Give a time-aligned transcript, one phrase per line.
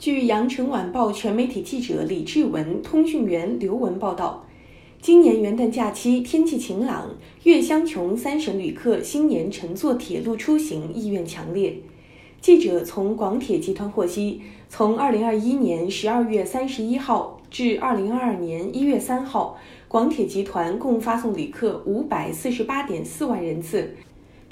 [0.00, 4.46] 据羊城晚报全媒体记者李志文、通讯员刘文报道，
[5.02, 7.10] 今年元旦假期天气晴朗，
[7.42, 11.76] 粤湘琼三省旅客新年乘坐铁路出行意愿强烈。
[12.40, 14.40] 记者从广铁集团获悉，
[14.70, 23.94] 从2021年12月31号至2022年1月3号，广铁集团共发送旅客548.4万人次，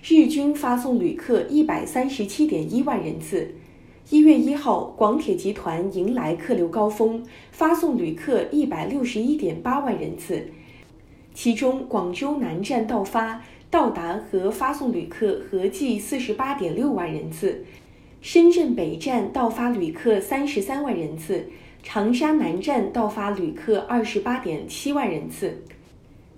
[0.03, 3.55] 日均发送旅客137.1万人次。
[4.11, 7.22] 一月一号，广铁集团迎来客流高峰，
[7.53, 10.49] 发送旅客161.8万人次，
[11.35, 13.43] 其中广州南站到发。
[13.71, 17.66] 到达和发送旅客合计四十八点六万人次，
[18.22, 21.44] 深圳北站到发旅客三十三万人次，
[21.82, 25.63] 长沙南站到发旅客二十八点七万人次。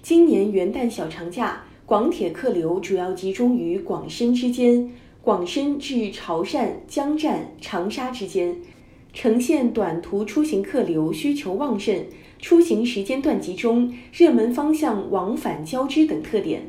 [0.02, 4.90] 今年元旦小长假，广铁客流主要集中于广深之间，
[5.22, 8.56] 广深至潮汕、江站、长沙之间，
[9.12, 12.06] 呈现短途出行客流需求旺盛、
[12.38, 16.62] 出行时间段集中、热门方向往返交织等特点。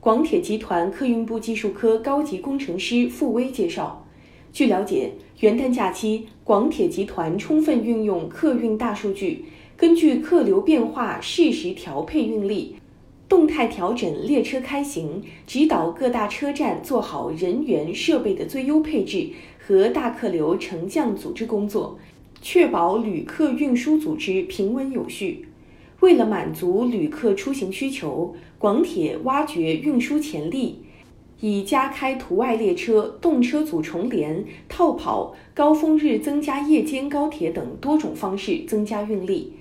[0.00, 4.06] 广铁集团客运部技术科高级工程师傅威介绍，
[4.54, 9.44] 据了解，元旦假期，广铁集团充分运用客运大数据，
[9.76, 12.76] 根据客流变化适时调配运力，
[13.28, 21.98] 动态调整列车开行，指导各大车站做好人员设备的最优配置和大客流乘降组织工作，
[22.40, 25.48] 确保旅客运输组织平稳有序。
[26.00, 30.82] 为了满足旅客出行需求，广铁挖掘运输潜力，
[31.40, 39.54] 以加开图外列车、动车组重联、套跑、高峰日增加夜间高铁等多种方式增加运力。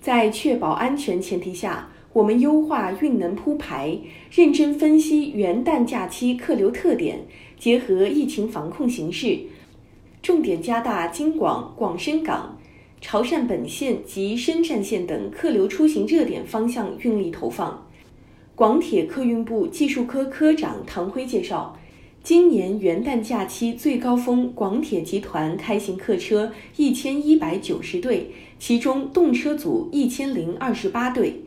[0.00, 3.96] 在确保安全前提下，我们优化运能铺排，
[4.32, 7.20] 认真分析元旦假期客流特点，
[7.56, 9.38] 结合疫情防控形势，
[10.20, 12.58] 重点加大京广、广深港。
[13.00, 17.86] 潮汕本线及深圳线等客流出行热点方向运力投放。
[18.56, 21.78] 广铁客运部技术科科长唐辉介绍，
[22.24, 31.40] 今年元旦假期最高峰，广铁集团开行客车一千一百九十对，其中动车组一千零二十八对。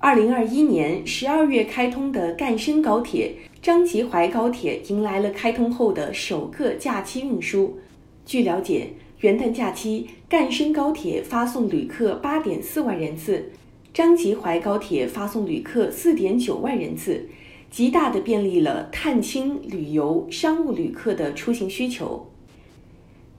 [0.00, 7.78] 二零二一年十二月开通的赣深高铁、张吉淮高铁迎来了开通后的首个假期运输。
[8.24, 8.90] 据了解。
[9.20, 13.50] 元旦假期，赣深高铁发送旅客八点四万人次，
[13.92, 17.28] 张吉淮高铁发送旅客四点九万人次，
[17.68, 22.30] 极大的便利了探亲、旅游、商务旅客的出行需求。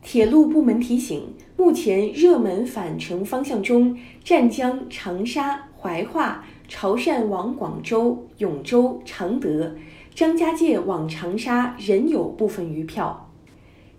[0.03, 9.73] 铁路部门提醒，目前热门返程方向中，湛江、长沙、怀化、潮汕往广州、永州、常德、
[10.13, 13.31] 张家界往长沙仍有部分余票。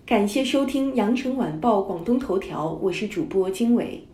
[0.05, 4.10] 感谢收听《羊城晚报广东头条》，我是主播经纬。